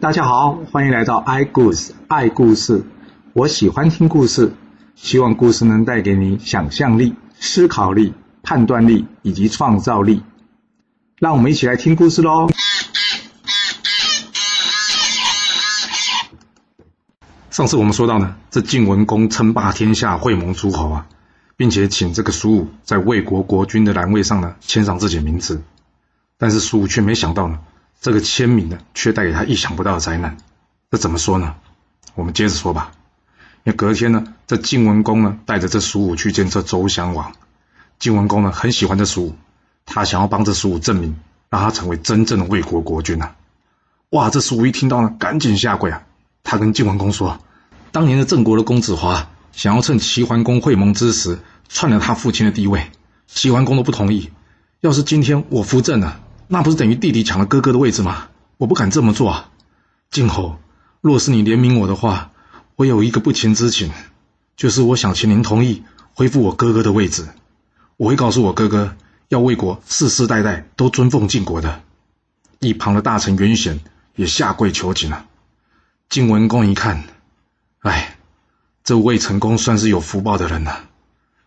[0.00, 2.86] 大家好，欢迎来到 i 故事爱故事。
[3.34, 4.54] 我喜欢听故事，
[4.94, 10.22] 希望故事能带给你想象力、思考力、判断力以及创造力。
[11.18, 12.48] 让我们一起来听故事喽。
[17.50, 21.06] 上次我们说到呢，这晋文公称霸天下，会盟诸侯啊，
[21.58, 25.62] 并且请这个苏武在魏国国君的栏位上呢签上自己的名字，
[26.38, 27.58] 但是苏武却没想到呢。
[28.00, 30.38] 这个签名呢，却带给他意想不到的灾难。
[30.90, 31.54] 这怎么说呢？
[32.14, 32.92] 我们接着说吧。
[33.64, 37.32] 因为隔天呢，这晋文公呢，带着这蜀武去见这周襄王。
[37.98, 39.34] 晋文公呢，很喜欢这蜀武，
[39.84, 41.20] 他想要帮这蜀武证明，
[41.50, 43.36] 让他成为真正的魏国国君啊！
[44.08, 46.02] 哇，这蜀武一听到呢，赶紧下跪啊！
[46.42, 47.38] 他跟晋文公说
[47.92, 52.90] ：“当年的郑国的公子华，想要趁齐桓公会盟之时，篡了他父亲的地位，
[53.26, 54.30] 齐桓公都不同意。
[54.80, 56.18] 要是今天我扶正了。”
[56.52, 58.26] 那不是等于弟弟抢了哥哥的位置吗？
[58.56, 59.50] 我不敢这么做啊！
[60.10, 60.58] 晋侯，
[61.00, 62.32] 若是你怜悯我的话，
[62.74, 63.92] 我有一个不情之请，
[64.56, 67.28] 就是我想请您同意恢复我哥哥的位置。
[67.96, 68.96] 我会告诉我哥哥，
[69.28, 71.82] 要魏国世世代代都尊奉晋国的。
[72.58, 73.78] 一旁的大臣袁显
[74.16, 75.26] 也下跪求情了。
[76.08, 77.04] 晋文公一看，
[77.78, 78.18] 哎，
[78.82, 80.80] 这魏成功算是有福报的人呐，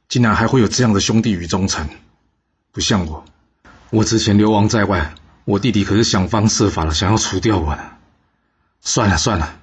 [0.07, 1.89] 竟然还会有这样的兄弟与忠臣，
[2.71, 3.25] 不像我。
[3.93, 5.13] 我之前流亡在外，
[5.45, 7.91] 我弟弟可是想方设法的想要除掉我呢。
[8.81, 9.59] 算了算了，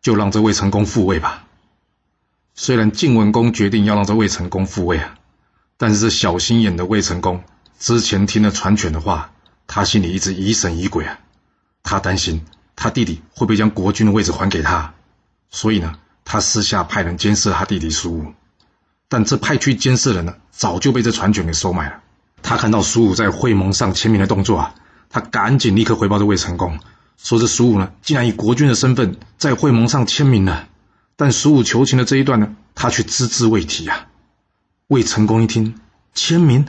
[0.00, 1.44] 就让这魏成功复位吧。
[2.54, 5.18] 虽然晋文公决定要让这魏成功复位啊，
[5.76, 7.44] 但是这小心眼的魏成功
[7.78, 9.32] 之前听了传权的话，
[9.66, 11.18] 他心里一直疑神疑鬼啊。
[11.82, 14.94] 他担心他弟弟会不会将国君的位置还给他，
[15.50, 15.92] 所以呢，
[16.24, 18.32] 他私下派人监视他弟弟苏武。
[19.06, 22.00] 但这派去监视人呢，早就被这传权给收买了。
[22.48, 24.74] 他看到苏武在会盟上签名的动作啊，
[25.10, 26.78] 他赶紧立刻回报这魏成功，
[27.18, 30.68] 说这苏武呢竟然以国君的身份在会盟上签名了。
[31.16, 34.06] 但苏武求情的这一段呢，他却只字未提啊。
[34.86, 35.74] 魏成功一听
[36.14, 36.68] 签名，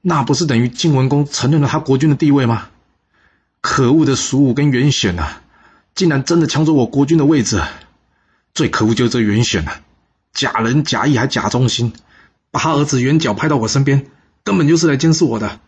[0.00, 2.66] 那不是等于晋文公承认了他国君的地位吗？
[3.60, 5.40] 可恶的苏武跟袁显啊，
[5.94, 7.62] 竟然真的抢走我国君的位置！
[8.54, 9.82] 最可恶就是这袁显啊，
[10.32, 11.92] 假仁假义还假忠心，
[12.50, 14.06] 把他儿子袁角派到我身边。
[14.46, 15.58] 根本就是来监视我的。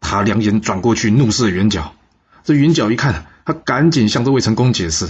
[0.00, 1.94] 他两眼转过去，怒视圆角。
[2.42, 5.08] 这圆角一看，他赶紧向这魏成功解释。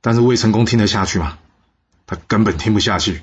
[0.00, 1.38] 但是魏成功听得下去吗？
[2.04, 3.22] 他根本听不下去。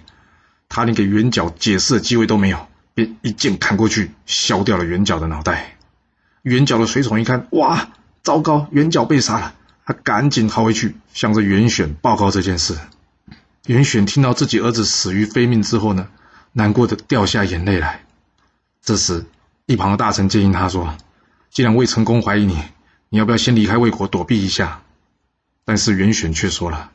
[0.70, 5.76] 他连给圆角解释的机会都没有，便一剑砍过去，削掉了圆角的脑袋。
[6.44, 7.90] 圆角的随从一看，哇，
[8.24, 9.54] 糟糕，圆角被杀了。
[9.86, 12.78] 他赶紧逃回去，向着袁选报告这件事。
[13.68, 16.08] 袁选听到自己儿子死于非命之后呢，
[16.54, 18.05] 难过的掉下眼泪来。
[18.86, 19.26] 这时，
[19.66, 20.96] 一旁的大臣建议他说
[21.50, 22.62] ：“既然魏成功怀疑你，
[23.10, 24.84] 你要不要先离开魏国躲避一下？”
[25.66, 26.92] 但是袁选却说了：“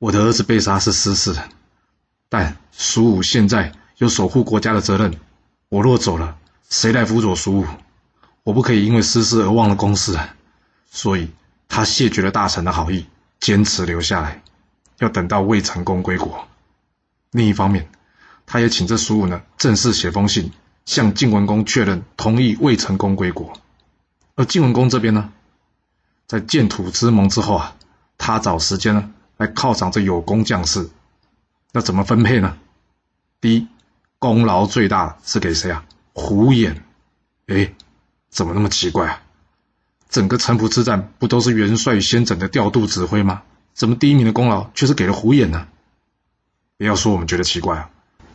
[0.00, 1.36] 我的儿子被杀是私事，
[2.28, 5.14] 但蜀武现在有守护国家的责任。
[5.68, 6.36] 我若走了，
[6.68, 7.66] 谁来辅佐蜀武？
[8.42, 10.18] 我不可以因为私事而忘了公事。
[10.90, 11.30] 所以，
[11.68, 13.06] 他谢绝了大臣的好意，
[13.38, 14.42] 坚持留下来，
[14.98, 16.48] 要等到魏成功归国。
[17.30, 17.88] 另一方面，
[18.46, 20.50] 他也请这蜀武呢正式写封信。”
[20.88, 23.52] 向晋文公确认同意魏成功归国，
[24.36, 25.30] 而晋文公这边呢，
[26.26, 27.76] 在建土之盟之后啊，
[28.16, 30.88] 他找时间呢来犒赏这有功将士。
[31.72, 32.56] 那怎么分配呢？
[33.38, 33.68] 第一，
[34.18, 35.84] 功劳最大是给谁啊？
[36.14, 36.76] 胡衍。
[37.48, 37.74] 哎，
[38.30, 39.20] 怎么那么奇怪啊？
[40.08, 43.42] 整个城濮之战不都是元帅先轸的调度指挥吗？
[43.74, 45.68] 怎么第一名的功劳却是给了胡衍呢？
[46.78, 47.90] 不要说我们觉得奇怪啊。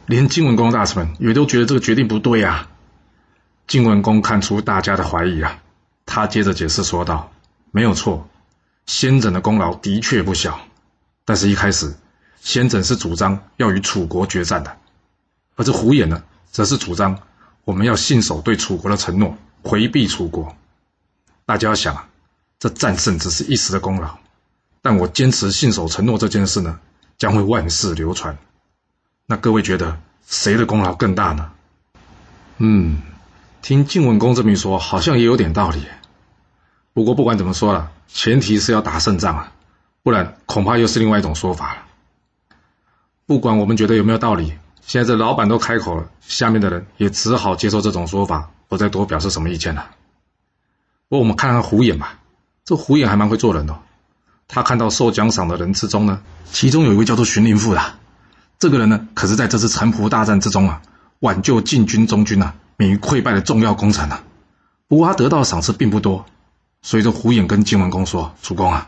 [0.06, 2.70] 连晋文公大臣们也都觉得这个决定不对啊！
[3.68, 5.62] 晋文公看出大家的怀疑啊，
[6.06, 7.32] 他接着解释说道
[7.72, 8.28] ：“没有错，
[8.86, 10.60] 先轸的功劳的确不小，
[11.24, 11.96] 但是一开始，
[12.42, 14.76] 先轸是主张要与楚国决战的，
[15.56, 16.22] 而这胡衍呢，
[16.52, 17.18] 则是主张
[17.64, 20.54] 我们要信守对楚国的承诺，回避楚国。
[21.46, 22.10] 大家要想啊，
[22.60, 24.18] 这战胜只是一时的功劳，
[24.82, 26.78] 但我坚持信守承诺这件事呢，
[27.18, 28.38] 将会万世流传。”
[29.26, 29.98] 那各位觉得
[30.28, 31.52] 谁的功劳更大呢？
[32.58, 33.02] 嗯，
[33.62, 35.84] 听晋文公这么一说，好像也有点道理。
[36.94, 39.52] 不过不管怎么说了，前提是要打胜仗啊，
[40.04, 41.82] 不然恐怕又是另外一种说法了。
[43.26, 49.90] 不管我们觉得有没有道理，现在这老板都开口了，下面的人也只好接受这种说法，不再多表示什么意见了。
[51.08, 52.20] 不过我们看看胡眼吧，
[52.66, 53.80] 这胡眼还蛮会做人的。
[54.48, 56.22] 他看到受奖赏的人之中呢，
[56.52, 57.82] 其中有一位叫做荀林父的。
[58.64, 60.82] 这个人呢，可是在这次城濮大战之中啊，
[61.20, 64.24] 挽救晋军中军啊免于溃败的重要功臣啊。
[64.88, 66.26] 不过他得到的赏赐并不多，
[66.82, 68.88] 所以这胡衍跟晋文公说：“主公啊，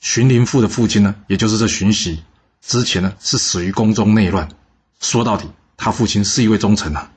[0.00, 2.24] 荀林父的父亲呢，也就是这荀息，
[2.60, 4.48] 之前呢是死于宫中内乱。
[4.98, 7.12] 说到底，他父亲是一位忠臣啊。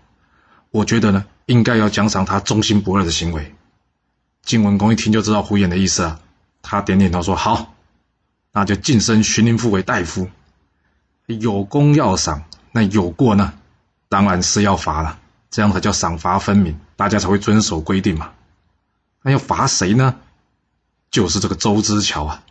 [0.69, 3.55] 我觉得呢，应该要奖赏他忠心不二的行为。
[4.43, 6.19] 晋文公一听就知道胡衍的意思啊，
[6.61, 7.73] 他点点头说：“好，
[8.53, 10.29] 那就晋升荀林父为大夫。
[11.35, 13.53] 有功要赏，那有过呢，
[14.07, 15.19] 当然是要罚了。
[15.51, 18.31] 这样才叫赏罚分明，大家才会遵守规定嘛。
[19.23, 20.15] 那要罚谁呢？
[21.09, 22.43] 就是这个周之乔啊，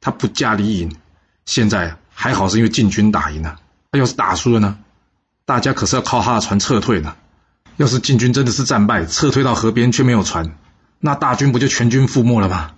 [0.00, 0.94] 他不嫁李隐，
[1.46, 3.58] 现在还好是因为晋军打赢了。
[3.90, 4.78] 那要是打输了呢？
[5.46, 7.16] 大家可是要靠他的船撤退呢。
[7.76, 10.54] 要是晋军真的是战败，撤退到河边却没有船，
[11.00, 12.72] 那大军不就全军覆没了吗？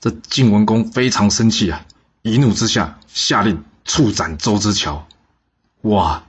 [0.00, 1.86] 这晋文公非常生气啊，
[2.22, 5.06] 一怒之下下令处斩周之乔。
[5.82, 6.22] 哇！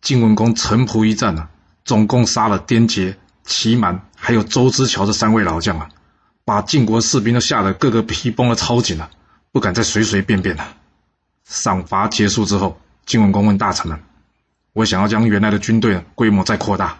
[0.00, 1.48] 晋文公城濮一战啊，
[1.84, 5.88] 总共杀了颠杰、祁蛮还有周之乔这三位老将啊，
[6.44, 9.10] 把晋国士兵都吓得个个皮绷得超紧了，
[9.50, 10.76] 不敢再随随便便了。
[11.44, 13.98] 赏罚结束之后，晋文公问大臣们
[14.74, 16.98] ：“我想要将原来的军队规模再扩大。”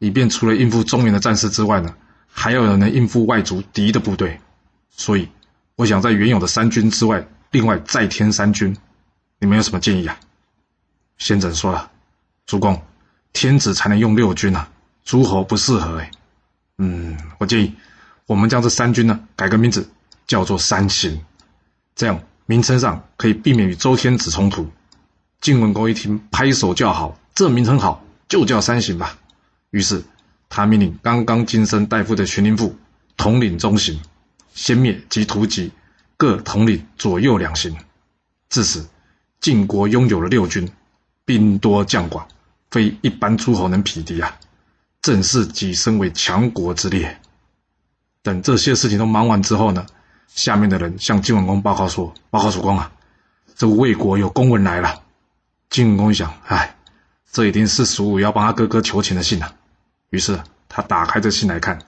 [0.00, 1.94] 以便除了应付中原的战士之外呢，
[2.26, 4.40] 还要有能应付外族敌的部队，
[4.90, 5.28] 所以
[5.76, 8.76] 我想在原有的三军之外，另外再添三军。
[9.42, 10.16] 你们有什么建议啊？
[11.18, 11.90] 先轸说了，
[12.46, 12.80] 主公，
[13.32, 14.68] 天子才能用六军啊，
[15.04, 16.08] 诸侯不适合哎。
[16.78, 17.74] 嗯，我建议
[18.26, 19.90] 我们将这三军呢改个名字，
[20.28, 21.20] 叫做三行，
[21.96, 24.70] 这样名称上可以避免与周天子冲突。
[25.40, 29.18] 晋文公一听，拍手叫好，这名称好，就叫三行吧。
[29.70, 30.04] 于是，
[30.48, 32.76] 他命令刚刚晋升大夫的荀林父
[33.16, 34.00] 统领中行，
[34.54, 35.72] 先灭及屠吉
[36.16, 37.76] 各统领左右两行。
[38.48, 38.86] 至此，
[39.42, 40.70] 晋国拥有了六军，
[41.24, 42.28] 兵多将广，
[42.70, 44.38] 非一般诸侯能匹敌啊！
[45.02, 47.20] 正式跻身为强国之列。
[48.22, 49.84] 等这些事情都忙完之后呢，
[50.28, 52.92] 下面的人向晋文公报告说：“报告主公啊，
[53.56, 55.02] 这魏国有公文来了。”
[55.68, 56.76] 晋文公一想，哎，
[57.32, 59.52] 这一定是蜀武要帮他哥哥求情的信啊。
[60.10, 61.80] 于是他打开这信来看，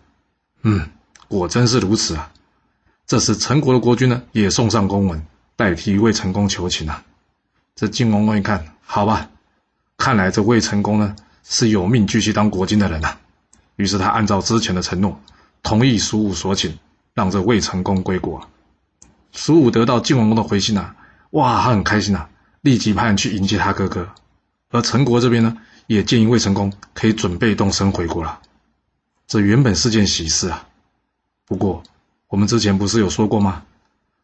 [0.62, 0.90] 嗯，
[1.28, 2.32] 果真是如此啊！
[3.06, 5.24] 这时陈国的国君呢也送上公文，
[5.54, 7.04] 代替魏成功求情啊。
[7.74, 9.30] 这晋文公一看，好吧，
[9.96, 13.16] 看来这魏成功呢是有命继续当国君的人呐。
[13.76, 15.20] 于是他按照之前的承诺，
[15.62, 16.78] 同意苏武所请，
[17.14, 18.48] 让这魏成功归国。
[19.32, 20.94] 苏武得到晋文公的回信呐，
[21.30, 22.28] 哇，他很开心呐，
[22.60, 24.08] 立即派人去迎接他哥哥。
[24.70, 25.56] 而陈国这边呢？
[25.86, 28.40] 也建议魏成功可以准备动身回国了，
[29.26, 30.66] 这原本是件喜事啊。
[31.44, 31.82] 不过
[32.28, 33.64] 我们之前不是有说过吗？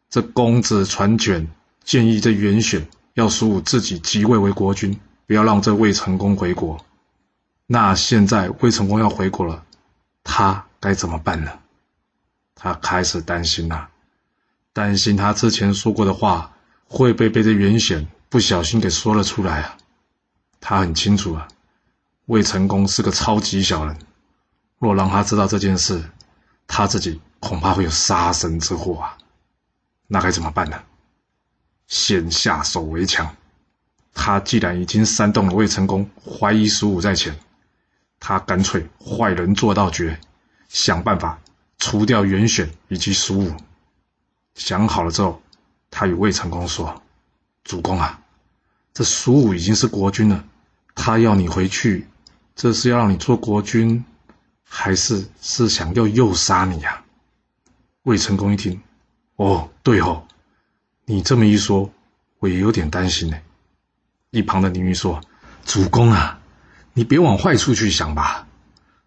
[0.09, 1.47] 这公子传卷
[1.83, 6.85] 建议这袁选要蜀武自己即位为国君，不要让这魏成功回国。
[7.67, 9.63] 那现在魏成功要回国了，
[10.23, 11.51] 他该怎么办呢？
[12.55, 13.89] 他开始担心了，
[14.73, 16.53] 担心他之前说过的话
[16.85, 19.77] 会被被这袁显不小心给说了出来啊。
[20.59, 21.47] 他很清楚啊，
[22.25, 23.97] 魏成功是个超级小人，
[24.77, 26.03] 若让他知道这件事，
[26.67, 29.17] 他自己恐怕会有杀身之祸啊。
[30.07, 30.83] 那该怎么办呢？
[31.91, 33.35] 先下手为强。
[34.13, 37.37] 他既然已经煽动了魏成功怀疑蜀武在前，
[38.17, 40.17] 他干脆坏人做到绝，
[40.69, 41.41] 想办法
[41.77, 43.53] 除掉袁选以及蜀武。
[44.55, 45.41] 想好了之后，
[45.89, 47.03] 他与魏成功说
[47.65, 48.21] ：“主公啊，
[48.93, 50.45] 这蜀武已经是国君了。”
[50.95, 52.07] 他要你回去，
[52.55, 54.05] 这是要让你做国君，
[54.63, 57.03] 还是是想要诱杀你呀？
[58.03, 58.81] 魏成功一听，
[59.35, 60.25] 哦，对哦，
[61.05, 61.91] 你这么一说，
[62.39, 63.37] 我也有点担心呢。
[64.29, 65.21] 一旁的宁玉说
[65.65, 66.39] ：“主公啊，
[66.93, 68.47] 你别往坏处去想吧。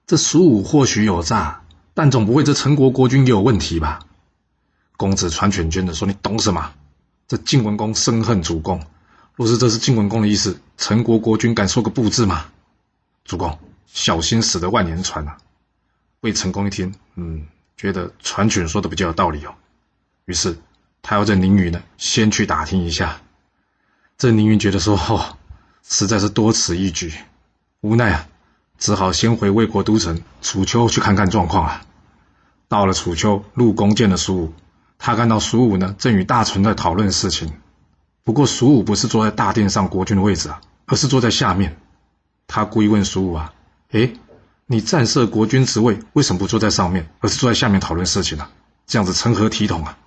[0.06, 1.62] 这蜀武或许有诈，
[1.94, 4.00] 但总不会这陈国国君也有问题吧？”
[4.96, 6.72] 公子传犬捐的说：“你懂什么？
[7.26, 8.84] 这晋文公深恨主公。”
[9.34, 12.46] 若是这是晋文公的意思，陈国国君敢说个不字吗？
[13.24, 15.36] 主公，小心驶得万年船啊！
[16.20, 17.44] 魏成功一听，嗯，
[17.76, 19.54] 觉得传犬说的比较有道理哦。
[20.26, 20.56] 于是
[21.06, 23.20] 他要这宁云呢，先去打听一下。
[24.16, 25.36] 这宁云觉得说，哦，
[25.86, 27.12] 实在是多此一举，
[27.82, 28.26] 无奈啊，
[28.78, 31.82] 只好先回魏国都城楚丘去看看状况啊。
[32.68, 34.54] 到了楚丘，陆公见了苏武，
[34.98, 37.52] 他看到苏武呢，正与大臣在讨论事情。
[38.22, 41.76] 不过苏武不是坐在大殿上国君的位置啊，而是坐在下面。
[42.46, 43.52] 他故意问苏武啊
[43.92, 44.14] ：“诶，
[44.64, 48.48] 你战胜国君职位，为什么不坐在上面，而是坐在下面讨论事情呢？
[48.86, 49.98] 这样子成何体统啊？”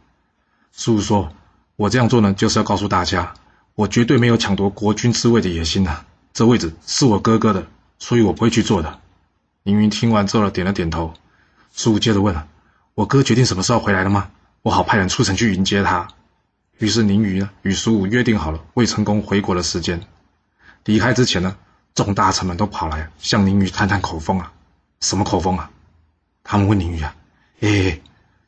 [0.77, 1.33] 蜀武说
[1.75, 3.33] ：“我这样做呢，就是要告诉大家，
[3.73, 6.05] 我绝对没有抢夺国君之位的野心呐。
[6.33, 7.65] 这位置是我哥哥的，
[7.97, 8.99] 所以我不会去做的。”
[9.63, 11.15] 凌云听完之后点了点头。
[11.73, 12.47] 蜀武接着问
[12.93, 14.29] ：“我哥决定什么时候回来了吗？
[14.61, 16.07] 我好派人出城去迎接他。”
[16.77, 19.99] 于是宁云呢与苏武约定好了魏成功回国的时间。
[20.85, 21.57] 离开之前呢，
[21.95, 24.53] 众大臣们都跑来向宁云探探口风啊。
[25.01, 25.71] 什么口风啊？
[26.43, 27.15] 他们问宁云啊
[27.61, 27.99] ：“哎，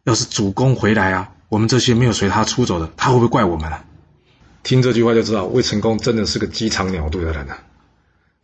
[0.04, 3.84] 要是主公回来啊，我们这些没有随他出走的，他会不会怪我们啊？”
[4.64, 7.60] 听这句话就知道魏成功真的是个鸡肠鸟肚的人啊。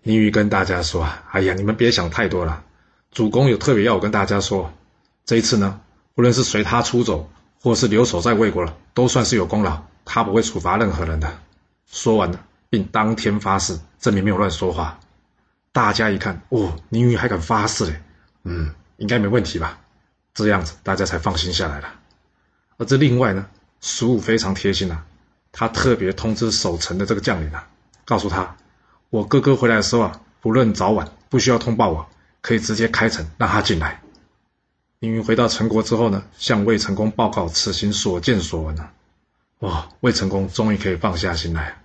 [0.03, 2.63] 宁于跟大家说啊：“哎呀，你们别想太多了，
[3.11, 4.73] 主公有特别要我跟大家说，
[5.25, 5.79] 这一次呢，
[6.15, 7.29] 无论是随他出走。”
[7.61, 11.39] 或是留守在魏国了，都算是有功劳，他不会处罚任何人的。
[11.87, 14.99] 说完了，并当天发誓，证明没有乱说话。
[15.71, 17.99] 大家一看，哦，宁于还敢发誓嘞，
[18.43, 19.79] 嗯，应该没问题吧？
[20.35, 21.87] 这样子，大家才放心下来了。
[22.77, 23.47] 而这另外呢，
[23.81, 25.05] 蜀武非常贴心啊，
[25.51, 27.67] 他特别通知守城的这个将领啊，
[28.03, 28.57] 告诉他，
[29.09, 32.09] 我哥哥回来的时候啊，不论早晚，不需要通报我，
[32.41, 34.01] 可以直接开城让他进来。
[34.99, 38.91] 宁于回到陈国之后呢，向魏成功报告此行所见所闻啊。
[39.59, 41.81] 哇，魏成功终于可以放下心来。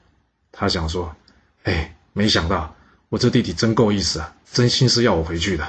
[0.52, 1.14] 他想说
[1.62, 2.74] ：“哎，没想到
[3.08, 5.66] 我这弟弟真够意思啊，真心是要我回去的。”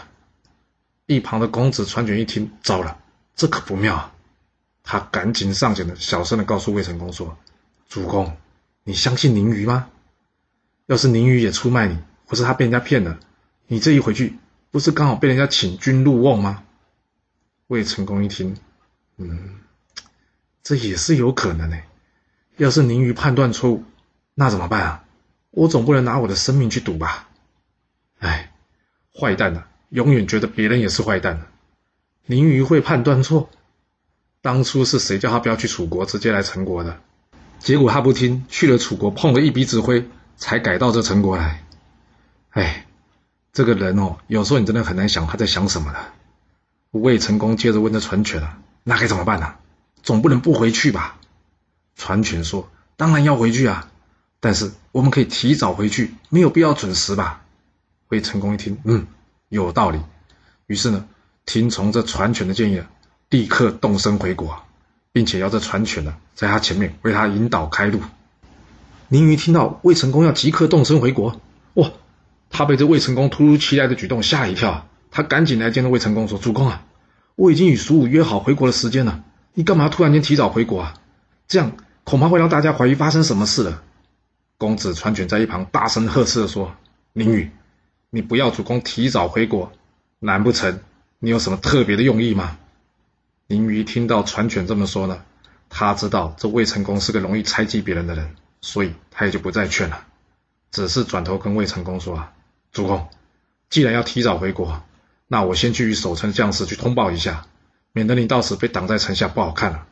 [1.05, 2.97] 一旁的公子传卷一听，糟了，
[3.35, 4.11] 这可不妙啊！
[4.83, 7.37] 他赶紧上前的小声的告诉魏成功说
[7.87, 8.35] ：“主公，
[8.83, 9.89] 你相信宁于吗？
[10.87, 13.19] 要是宁于也出卖你，或是他被人家骗了，
[13.67, 14.37] 你这一回去，
[14.71, 16.63] 不是刚好被人家请君入瓮吗？”
[17.67, 18.57] 魏成功一听，
[19.17, 19.59] 嗯，
[20.63, 21.77] 这也是有可能的。
[22.57, 23.83] 要是宁于判断错误，
[24.33, 25.03] 那怎么办啊？
[25.51, 27.29] 我总不能拿我的生命去赌吧？
[28.19, 28.51] 哎，
[29.13, 31.45] 坏蛋呐，永远觉得别人也是坏蛋呢。
[32.25, 33.49] 宁于会判断错？
[34.41, 36.99] 当初是谁叫他不要去楚国，直接来陈国的？
[37.59, 41.63] 结果他不听，去了楚国，碰了一鼻子灰，才改到这陈国来。
[42.49, 42.87] 哎，
[43.53, 45.99] 这个人哦，有时候你真的很难想他在想什么的。
[46.89, 49.53] 魏成功接着问这传犬了，那该怎么办呢？
[50.01, 51.17] 总不能不回去吧？
[51.95, 52.67] 传权说
[52.97, 53.91] ：“当然要回去啊，
[54.39, 57.43] 但是我们可以提早回去，没有必要准时吧？”
[58.09, 59.05] 魏成功一听，嗯，
[59.49, 60.01] 有道理。
[60.65, 61.07] 于是呢，
[61.45, 62.81] 听从这传权的建议，
[63.31, 64.61] 立刻动身回国，
[65.11, 68.01] 并且要这传犬呢，在他前面为他引导开路。
[69.07, 71.41] 宁于听到魏成功要即刻动身回国，
[71.73, 71.91] 哇，
[72.49, 74.85] 他被这魏成功突如其来的举动吓了一跳。
[75.11, 76.83] 他赶紧来见到魏成功，说：“主公啊，
[77.35, 79.23] 我已经与苏武约好回国的时间了，
[79.53, 80.93] 你干嘛突然间提早回国啊？
[81.47, 81.73] 这样
[82.03, 83.81] 恐怕会让大家怀疑发生什么事了。”
[84.57, 86.73] 公子传犬在一旁大声呵斥地说
[87.11, 87.49] ：“宁宇，
[88.09, 89.71] 你不要主公提早回国，
[90.19, 90.79] 难不成
[91.19, 92.57] 你有什么特别的用意吗？”
[93.51, 95.25] 宁瑜听到传犬这么说呢，
[95.67, 100.05] 他知道这魏成功是个容易猜忌别人的人，所以他也就不再劝了，
[100.71, 102.31] 只是转头跟魏成功说：“啊，
[102.71, 103.09] 主公，
[103.69, 104.81] 既然要提早回国。”
[105.27, 107.45] 那我先去与守城将士去通报一下，
[107.91, 109.85] 免得你到时被挡在城下不好看了。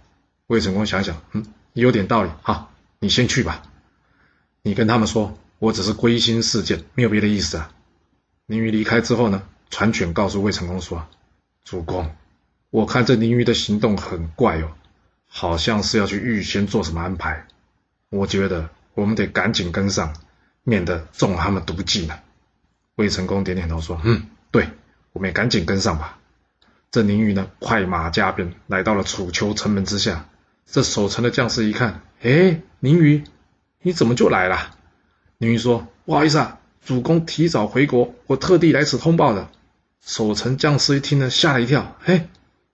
[0.48, 3.64] 魏成功想想，嗯，有点道理哈，你先去吧。
[4.62, 7.72] 你跟他们说，我只是归心似箭，没有别的意思啊。
[8.46, 11.06] 宁瑜离开之后呢，传犬告诉魏成功说
[11.66, 12.10] ：“主公，
[12.70, 14.72] 我看这宁于的行动很怪哦，
[15.28, 17.48] 好像是要去预先做什么安排。
[18.10, 20.14] 我觉得我们得赶紧跟上，
[20.64, 22.20] 免得中了他们毒计呢。”
[22.96, 24.70] 魏成功点点头说：“嗯，对。”
[25.12, 26.20] 我们也赶紧跟上吧。
[26.92, 30.28] 这宁于呢，快马加鞭来到了楚丘城门之下。
[30.68, 33.24] 这守城的将士一看，哎，宁于，
[33.82, 34.78] 你怎么就来了？
[35.40, 39.50] 宁于说：“不好意思啊，主公提早回国，我特地来此通报的。”
[40.00, 42.30] 守城将士一听呢，吓了一跳，哎，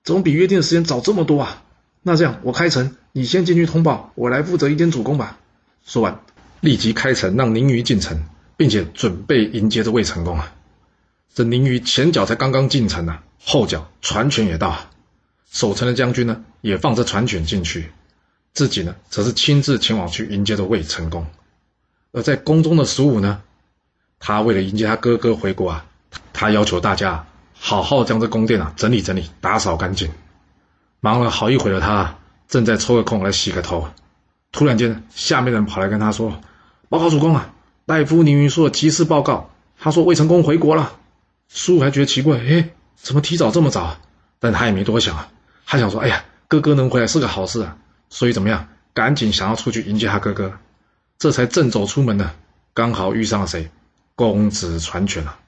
[0.05, 1.63] 怎么比约定的时间早这么多啊？
[2.03, 5.39] 那这样，我开城，你先进去通报，我来负责一点主公吧。
[5.83, 6.19] 说完，
[6.61, 8.23] 立即开城，让宁于进城，
[8.55, 10.53] 并且准备迎接着魏成功啊。
[11.33, 14.77] 这宁于前脚才刚刚进城呢，后脚传犬也到，
[15.51, 17.89] 守城的将军呢也放着传犬进去，
[18.53, 21.25] 自己呢则是亲自前往去迎接着魏成功。
[22.11, 23.41] 而在宫中的蜀武呢，
[24.19, 25.85] 他为了迎接他哥哥回国啊，
[26.31, 27.25] 他要求大家
[27.67, 30.11] 好好将这宫殿啊整理整理，打扫干净。
[30.99, 32.15] 忙了好一会的他，
[32.47, 33.89] 正在抽个空来洗个头，
[34.51, 36.39] 突然间下面的人跑来跟他说
[36.89, 37.55] ：“报告主公啊，
[37.87, 40.91] 大夫宁云说急事报告，他说魏成功回国了。”
[41.49, 43.97] 苏还觉得奇怪，哎，怎么提早这么早？
[44.37, 45.29] 但他也没多想啊，
[45.65, 47.77] 他想说，哎呀，哥哥能回来是个好事啊，
[48.11, 50.53] 所以怎么样，赶紧想要出去迎接他哥哥，
[51.17, 52.31] 这才正走出门呢，
[52.75, 53.71] 刚好遇上了谁？
[54.13, 55.39] 公子传犬啊！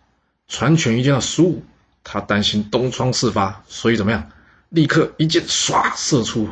[0.48, 1.62] 传犬一见到苏，
[2.10, 4.32] 他担心东窗事发，所以怎么样，
[4.70, 6.48] 立刻一箭唰射出。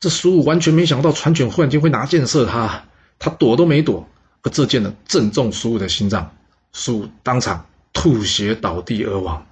[0.00, 2.84] 这苏武完全没想到传犬忽然间会拿箭射他，
[3.18, 4.08] 他躲都没躲，
[4.42, 6.34] 而这箭呢，正中苏武的心脏，
[6.72, 7.66] 苏武当场。
[7.92, 9.44] 吐血倒地而亡，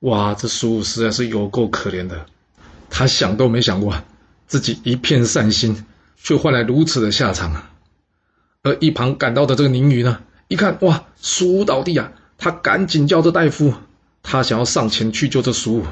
[0.00, 0.34] 哇！
[0.34, 2.26] 这苏武实在是有够可怜的。
[2.90, 3.96] 他想都没想过，
[4.46, 5.86] 自己一片善心，
[6.18, 7.70] 却换来如此的下场啊！
[8.62, 13.72] 而一旁赶到的这个宁宇呢，一看哇，苏武倒地啊，他赶紧叫着大夫，
[14.28, 15.86] 他想要上前去救这苏武，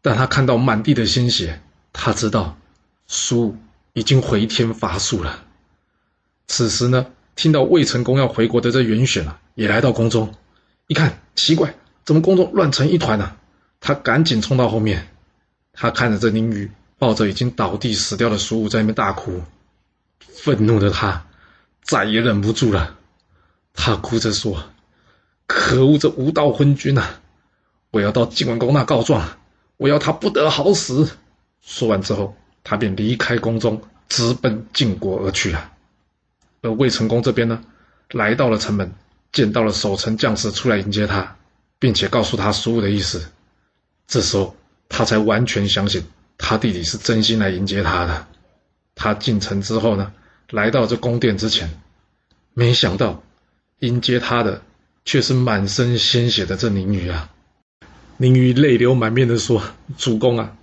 [0.00, 1.60] 但他看到满地的鲜血，
[1.92, 2.56] 他知道
[3.06, 3.56] 苏武
[3.92, 5.44] 已经回天乏术了。
[6.46, 7.04] 此时呢，
[7.36, 10.34] 听到魏成功要回国的这袁选啊，也来到宫中，
[10.86, 13.36] 一看奇怪，怎么宫中乱成一团呢？
[13.78, 15.08] 他赶紧冲到后面，
[15.74, 19.42] 他看着这宁宇抱着已经倒地死掉的苏武在那边大哭，
[20.18, 21.26] 愤怒的他
[21.82, 22.96] 再也忍不住了，
[23.74, 24.64] 他哭着说
[25.46, 27.20] ：“可恶，这无道昏君啊！
[27.90, 29.38] 我要到晋文公那告状，
[29.76, 31.10] 我要他不得好死！”
[31.62, 35.72] 说完之后，他便离开宫中，直奔晋国而去了。
[36.62, 37.62] 而魏成功这边呢，
[38.10, 38.92] 来到了城门，
[39.32, 41.36] 见到了守城将士出来迎接他，
[41.78, 43.30] 并且告诉他苏武的意思。
[44.06, 44.56] 这时候，
[44.88, 46.04] 他才完全相信
[46.36, 48.26] 他弟弟是真心来迎接他的。
[48.94, 50.12] 他进城之后呢，
[50.50, 51.70] 来到这宫殿之前，
[52.52, 53.22] 没想到
[53.78, 54.62] 迎接他的
[55.04, 57.30] 却是满身鲜血的这宁女啊！
[58.20, 59.62] 宁宇泪流满面的说
[59.96, 60.54] ：“主公啊，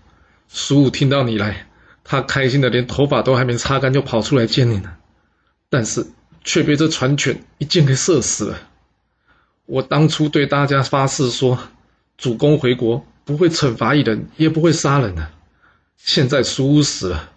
[0.47, 1.65] 苏武听到你来，
[2.03, 4.93] 他开心的连头发都还没擦干就跑出来见你呢，
[5.67, 6.05] 但是
[6.43, 8.59] 却被这船犬一箭给射死了。
[9.65, 11.57] 我当初对大家发誓说，
[12.15, 15.27] 主公回国。”不会惩罚一人，也不会杀人的。
[15.97, 17.31] 现在苏武死了，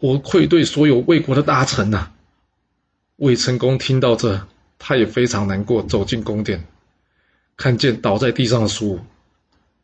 [0.00, 2.10] 我愧对所有魏国的大臣呐。
[3.14, 6.66] 魏成功听到这，他也非常难过，走进宫殿，
[7.56, 9.00] 看见倒在地上的苏武，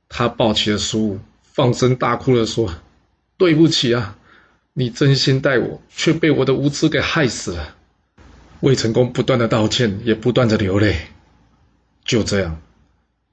[0.09, 2.75] 他抱起了苏武，放声大哭的说
[3.37, 4.17] ：“对不起啊，
[4.73, 7.77] 你真心待我，却被我的无知给害死了。”
[8.61, 10.97] 魏成功不断的道歉，也不断的流泪。
[12.05, 12.61] 就这样。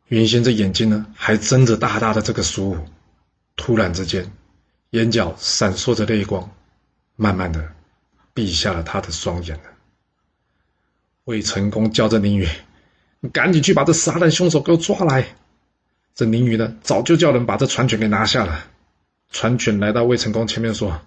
[0.08, 2.78] 原先这眼睛呢，还睁着大大的这个苏武，
[3.56, 4.32] 突然之间，
[4.90, 6.52] 眼角闪烁着泪光，
[7.16, 7.72] 慢慢的
[8.34, 9.64] 闭下了他的双眼了。
[11.24, 12.50] 魏成功叫着宁远
[13.22, 15.36] ：“你赶紧去把这杀人凶手给我抓来！”
[16.16, 18.66] 这宁宇呢，早就叫人把这传犬给拿下了。
[19.32, 21.02] 传犬来到魏成功前面说：“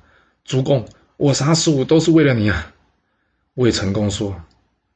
[0.45, 2.73] 主公，我杀苏武都是为了你啊！”
[3.55, 4.43] 魏成功说：“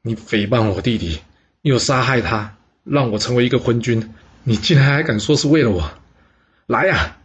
[0.03, 1.21] 你诽谤我弟弟，
[1.63, 5.93] 又杀害他。”让我成为一个昏君，你竟然还敢说是为了我？
[6.67, 7.19] 来呀，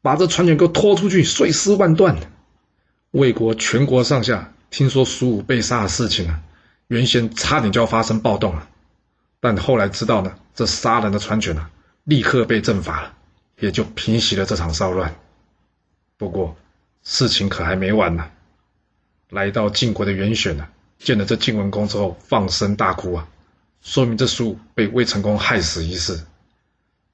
[0.00, 2.16] 把这传犬给我拖出去，碎尸万段！
[3.10, 6.40] 魏国全国上下听说苏武被杀的事情啊，
[6.88, 8.66] 原先差点就要发生暴动了，
[9.38, 11.70] 但后来知道呢，这杀人的传犬啊，
[12.04, 13.14] 立刻被正法了，
[13.58, 15.14] 也就平息了这场骚乱。
[16.16, 16.56] 不过
[17.02, 18.30] 事情可还没完呢，
[19.28, 23.28] 来到晋国的元选呢，见了这晋文公之后，放声大哭啊。
[23.82, 26.24] 说明这苏被魏成功害死一事。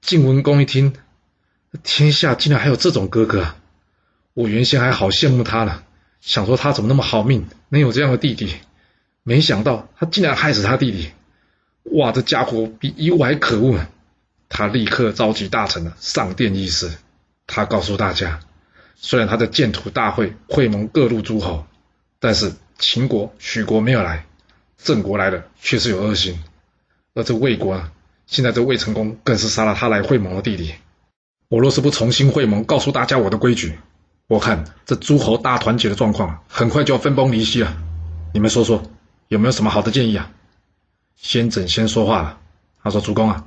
[0.01, 0.93] 晋文公一听，
[1.83, 3.55] 天下竟然还有这种哥哥，
[4.33, 5.83] 我原先还好羡慕他呢，
[6.21, 8.53] 想说他怎么那么好命，能有这样的弟弟，
[9.23, 11.11] 没想到他竟然害死他弟弟。
[11.83, 13.87] 哇，这家伙比以我还可恶呢！
[14.49, 16.91] 他立刻召集大臣呢上殿议事。
[17.47, 18.39] 他告诉大家，
[18.95, 21.65] 虽然他的建土大会会盟各路诸侯，
[22.19, 24.25] 但是秦国、许国没有来，
[24.77, 26.43] 郑国来了却是有恶心。
[27.13, 27.91] 而这魏国啊，
[28.27, 30.73] 现在这魏成功更是杀了他来会盟的弟弟。
[31.47, 33.79] 我若是不重新会盟，告诉大家我的规矩，
[34.27, 37.75] 我看这诸侯大团结的状况很快就要分崩离析了。
[38.33, 38.83] 你们说说，
[39.27, 40.31] 有没有什么好的建议啊？
[41.15, 42.37] 先整先说话了，
[42.83, 43.43] 他说：“主公啊，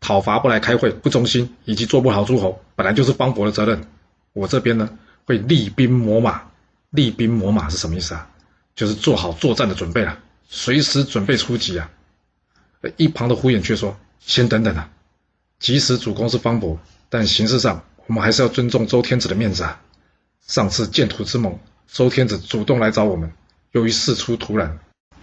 [0.00, 3.86] 讨伐不来开会，不忠心，以及做不好诸侯，本来就是方伯的责任。
[4.32, 4.88] 我这边呢，
[5.26, 6.42] 会厉兵秣马。
[6.90, 8.28] 厉兵秣马是什么意思啊？
[8.74, 11.90] 就是做好作战的准备了，随时准备出击啊。”
[12.96, 14.88] 一旁的胡衍却说：“先等等啊，
[15.58, 19.80] 即使主公是方伯，但形式上我们还是要尊重周天子的面子啊。
[20.46, 23.30] 上次建土之盟，周天子主动来找我们，
[23.72, 24.78] 由于事出突然，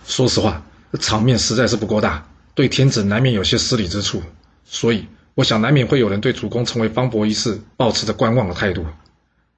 [0.06, 0.64] 说实话，
[1.00, 4.22] 场面实在是不够大，对天子难免有些失礼之处。
[4.70, 8.86] 所以，我想难免会有人对主公成为方伯一事抱持着观望的态度。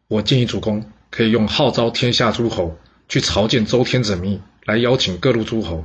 [0.08, 5.84] 我建议主公可以用号召天下诸侯去朝见周天子名义来邀请各路诸侯，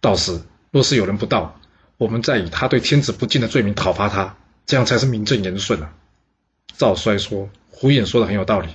[0.00, 0.40] 到时。”
[0.72, 1.58] 若是有人不到，
[1.96, 5.90] 我们再以他对天子不敬的罪名讨伐他，这样才是名正言顺啊！
[6.76, 8.68] 赵衰说：“胡衍说的很有道理，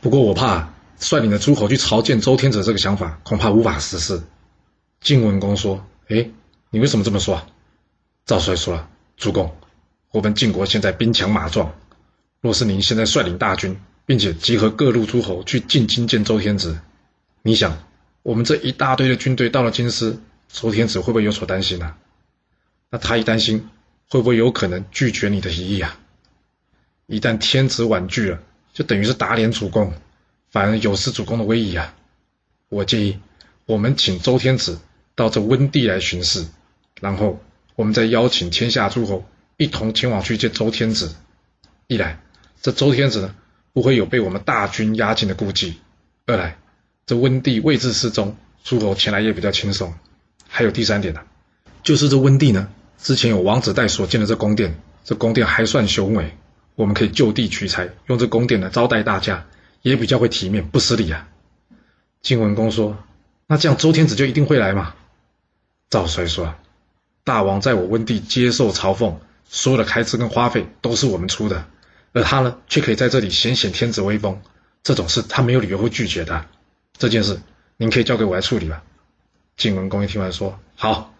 [0.00, 4.20] 不过我怕率领的诸侯去朝见周天子这个想法恐怕无法实施。”
[5.00, 6.28] 晋文公说：“哎，
[6.70, 7.40] 你为什么这么说？”
[8.26, 9.54] 赵衰说了：“主公，
[10.10, 11.74] 我们晋国现在兵强马壮，
[12.40, 16.80] 若是您现在率领大军，并且集合各路诸侯去进京见周天子，
[17.42, 17.84] 你想，
[18.22, 21.96] 我们这一大堆的军队到了京师？”周天子会不会有所担心呢？
[22.88, 23.68] 那他一担心，
[24.08, 25.98] 会不会有可能拒绝你的提议啊？
[27.06, 28.40] 一旦天子婉拒了，
[28.72, 29.92] 就等于是打脸主公，
[30.50, 31.92] 反而有失主公的威仪啊！
[32.68, 33.18] 我建议
[33.66, 34.78] 我们请周天子
[35.16, 36.46] 到这温地来巡视，
[37.00, 37.42] 然后
[37.74, 39.24] 我们再邀请天下诸侯
[39.56, 41.14] 一同前往去见周天子。
[41.86, 42.20] 一来，
[42.62, 43.34] 这周天子呢
[43.72, 45.74] 不会有被我们大军压境的顾忌；
[46.26, 46.56] 二来，
[47.06, 49.94] 这温地位置适中，诸侯前来也比较轻松。
[50.48, 51.20] 还有第三点呢，
[51.82, 56.36] 就是这温地呢之前有王子带所建的这宫殿，这宫殿还算雄伟，
[56.74, 59.46] 我们可以就地取材，用这宫殿呢招待大家，
[59.82, 61.28] 也比较会体面，不失礼啊。
[62.22, 62.96] 晋文公说
[63.46, 64.94] ：“那这样周天子就一定会来吗？”
[65.90, 66.54] 赵衰说
[67.24, 71.66] ：“大王在我温地接受朝奉，所有的开支跟花费都是我们出的。”
[72.12, 74.40] 而他呢，却可以在这里显显天子威风，
[74.84, 76.46] 这种事他没有理由会拒绝的。
[76.96, 77.40] 这件事，
[77.76, 78.84] 您可以交给我来处理吧。
[79.56, 81.12] 晋文公一听完说：“好，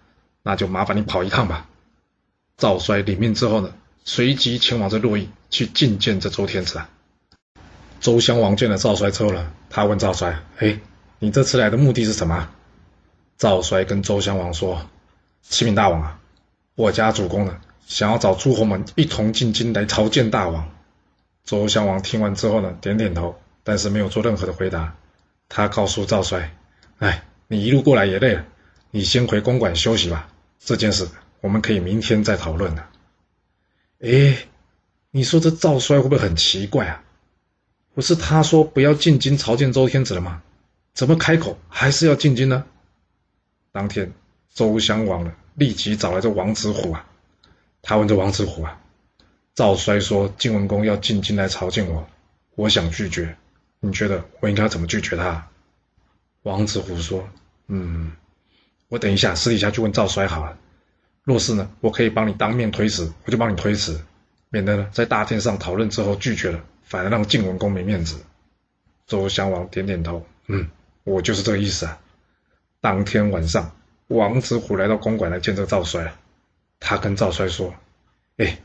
[0.44, 1.66] 那就麻烦你跑一趟吧。”
[2.56, 6.88] 赵衰领命之后呢，随即前往这洛邑去觐见这周天子啊。
[8.00, 10.78] 周襄王见了赵衰之后呢，他问赵衰：“哎，
[11.18, 12.50] 你这次来的目的是什么？”
[13.36, 14.88] 赵衰跟周襄王说
[15.48, 16.20] ：“启禀大王啊，
[16.74, 20.68] 我家主公呢，想要找诸侯们一同进京来朝见大王。”
[21.44, 24.96] 周襄王听完之后呢，点点头，但是没有做任何的回答。
[25.48, 26.56] 他告诉赵衰
[26.98, 28.46] ：“哎，你一路过来也累了，
[28.90, 30.28] 你先回公馆休息吧。
[30.58, 31.06] 这件事
[31.42, 32.86] 我们可以明天再讨论的。”
[34.00, 34.46] 哎，
[35.10, 37.02] 你说这赵衰会不会很奇怪啊？
[37.94, 40.42] 不是他说不要进京朝见周天子了吗？
[40.94, 42.64] 怎么开口还是要进京呢？
[43.70, 44.12] 当天，
[44.54, 47.04] 周襄王呢立即找来这王子虎啊，
[47.82, 48.80] 他问这王子虎啊。
[49.54, 52.08] 赵衰说：“晋文公要进京来朝见我，
[52.56, 53.36] 我想拒绝。
[53.78, 55.48] 你觉得我应该怎么拒绝他？”
[56.42, 57.28] 王子虎说
[57.68, 58.12] ：“嗯，
[58.88, 60.58] 我等一下私底下去问赵衰好了。
[61.22, 64.04] 若是呢，我可以帮你当面推辞，我就帮你推辞，
[64.50, 68.16] 免得呢在大殿上讨论之后拒绝了，反而让晋文公没面子。”
[69.06, 70.68] 周襄王点点头：“嗯，
[71.04, 72.00] 我就是这个意思啊。”
[72.82, 73.70] 当天晚上，
[74.16, 76.14] 王子虎来到公馆来见这个赵衰了，
[76.80, 77.74] 他跟赵衰说
[78.38, 78.58] ：“哎。”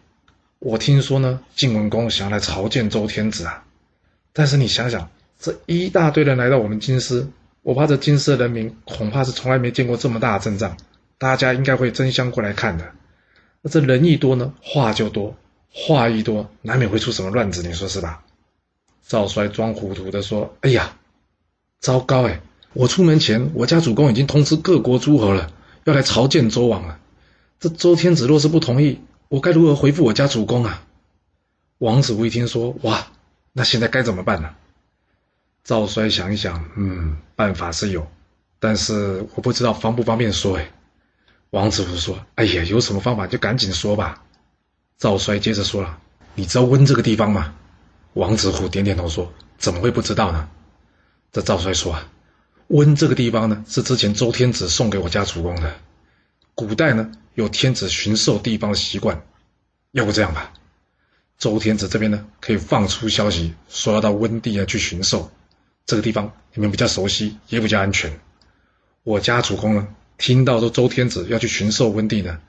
[0.62, 3.64] 我听说呢，晋文公想要来朝见周天子啊，
[4.34, 5.10] 但是你想想，
[5.40, 7.26] 这一大堆人来到我们京师，
[7.62, 10.76] 我怕这京师的人民恐怕是从来没见过这么大的阵仗，
[11.18, 12.92] 大家应该会争相过来看的。
[13.62, 15.34] 那这人一多呢，话就多，
[15.72, 18.26] 话一多，难免会出什么乱子，你说是吧？
[19.08, 20.98] 赵衰装糊涂的说：“哎呀，
[21.80, 22.42] 糟糕哎！
[22.80, 25.52] 我出门前，我家主公已经通知各国诸侯了，
[25.84, 26.98] 要来朝见周王了。
[27.60, 30.82] 这周天子若是不同意，”我该如何回复我家主公啊？
[31.80, 33.08] 王子无一听说，哇，
[33.52, 34.52] 那现在该怎么办呢？
[35.66, 38.08] 赵衰想一想，嗯，办法是有，
[38.62, 40.56] 但是我不知道方不方便说。
[40.56, 40.72] 哎，
[41.50, 44.24] 王子虎说：“哎呀，有什么方法就赶紧说吧。”
[44.98, 46.00] 赵衰接着说了
[46.34, 47.54] ：“你知道温这个地方吗？”
[48.16, 50.48] 王子虎点点头说：“怎么会不知道呢？”
[51.34, 52.08] 这赵衰说：“啊，
[52.70, 55.76] 温这个地方呢，是之前周天子送给我家主公的。
[56.56, 59.24] 古代呢。”有天子巡狩地方的习惯，
[59.92, 60.52] 要不这样吧，
[61.38, 65.32] 周天子这边呢可以放出消息，说要到温地啊去巡狩，
[65.86, 68.20] 这个地方你们比较熟悉，也比较安全。
[69.04, 72.42] 我家主公呢听到说周天子要去巡狩温地呢，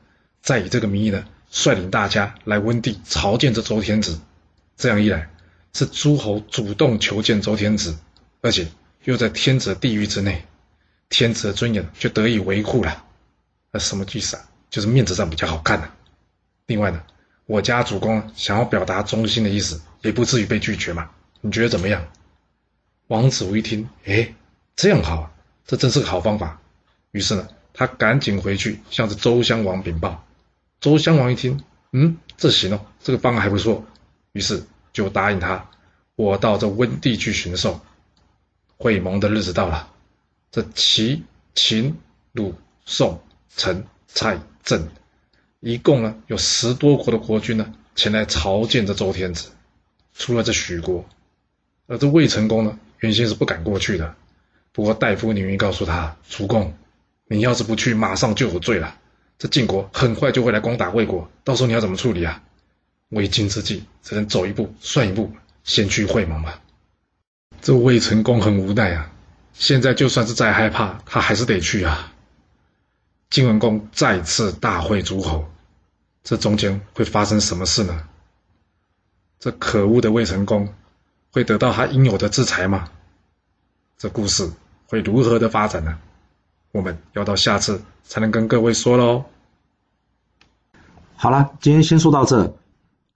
[0.42, 4.18] 再以这个名义呢率领大家来温地朝见这周天子，
[4.76, 5.30] 这样一来
[5.72, 7.96] 是诸侯主动求见周天子，
[8.40, 8.66] 而且
[9.04, 10.44] 又在天子的地狱之内，
[11.08, 13.04] 天子的尊严就得以维护了。
[13.72, 14.48] 那什么意思啊？
[14.68, 15.90] 就是面子上比较好看的。
[16.66, 17.02] 另外呢，
[17.46, 21.10] 我家主公想要表达忠心的意思，也不至于被拒绝嘛。
[21.40, 22.06] 你觉得怎么样？
[23.08, 24.34] 王子无一听，哎，
[24.76, 25.32] 这样好啊，
[25.66, 26.60] 这真是个好方法。
[27.10, 30.24] 于是呢，他赶紧回去向着周襄王禀报。
[30.80, 33.84] 周襄王一听，嗯，这行哦，这个方案还不错。
[34.32, 35.68] 于是就答应他，
[36.14, 37.80] 我到这温地去巡狩。
[38.82, 39.92] 会盟的日子到了，
[40.50, 41.22] 这齐、
[41.54, 41.98] 秦、
[42.32, 42.54] 鲁、
[42.86, 43.20] 宋、
[43.54, 44.40] 陈、蔡。
[44.62, 44.88] 郑
[45.60, 49.50] 一共呢有十多国的国君呢前来朝见这周天子，
[50.14, 51.04] 除了这许国，
[51.88, 54.14] 而这魏成功呢原先是不敢过去的。
[54.72, 56.72] 不过大夫宁愿告诉他，主公，
[57.26, 58.96] 你要是不去，马上就有罪了。
[59.38, 62.42] 这晋国很快就会来攻打魏国，到时候你要怎么处理啊？
[63.10, 65.30] 为今之计，只能走一步算一步，
[65.64, 66.62] 先去会盟吧。
[67.62, 69.10] 这魏成功很无奈啊，
[69.52, 72.12] 现在就算是再害怕，他还是得去啊。
[73.28, 75.48] 晋文公再次大会诸侯，
[76.24, 78.02] 这中间会发生什么事呢？
[79.38, 80.74] 这可恶的魏成功
[81.32, 82.88] 会得到他应有的制裁吗？
[83.98, 84.50] 这故事
[84.86, 85.98] 会如何的发展呢？
[86.72, 89.24] 我们要到下次才能跟各位说喽。
[91.14, 92.56] 好了，今天先说到这。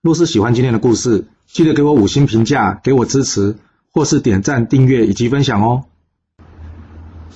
[0.01, 3.57] 若是喜欢今天的故事，记得给我五星评价，给我支持，
[3.95, 5.85] 或是点赞、订阅以及分享哦。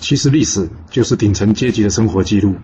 [0.01, 2.57] 其实历史就是顶层阶级的生活记录。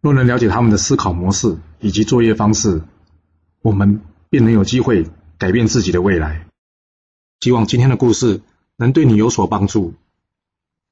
[0.00, 2.80] 若能了解他们的思考模式以及作业方式，
[3.60, 6.46] 我们便能有机会改变自己的未来。
[7.40, 8.40] 希望今天的故事
[8.76, 9.92] 能对你有所帮助。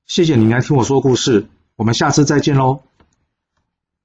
[0.06, 2.82] 谢谢你来听我说故事，我们下次再见喽。